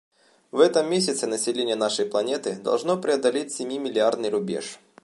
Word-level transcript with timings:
В 0.51 0.59
этом 0.61 0.89
месяце 0.89 1.27
население 1.27 1.75
нашей 1.75 2.07
планеты 2.07 2.55
должно 2.55 2.99
преодолеть 2.99 3.53
семи 3.53 3.77
миллиардный 3.77 4.31
рубеж. 4.31 4.79